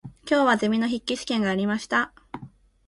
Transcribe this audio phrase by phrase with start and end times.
[0.27, 2.11] 今日はゼミの筆記試験がありました。